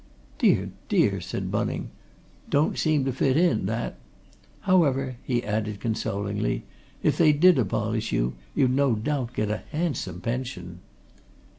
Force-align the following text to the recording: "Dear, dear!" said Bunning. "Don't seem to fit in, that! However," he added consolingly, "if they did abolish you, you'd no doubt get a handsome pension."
"Dear, 0.39 0.71
dear!" 0.89 1.21
said 1.21 1.51
Bunning. 1.51 1.91
"Don't 2.49 2.75
seem 2.79 3.05
to 3.05 3.13
fit 3.13 3.37
in, 3.37 3.67
that! 3.67 3.97
However," 4.61 5.17
he 5.21 5.43
added 5.43 5.79
consolingly, 5.79 6.63
"if 7.03 7.19
they 7.19 7.31
did 7.31 7.59
abolish 7.59 8.11
you, 8.11 8.33
you'd 8.55 8.71
no 8.71 8.95
doubt 8.95 9.35
get 9.35 9.51
a 9.51 9.61
handsome 9.71 10.19
pension." 10.19 10.79